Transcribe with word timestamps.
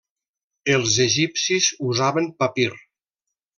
Els 0.75 0.95
egipcis 1.05 1.69
usaven 1.91 2.33
papir. 2.43 2.69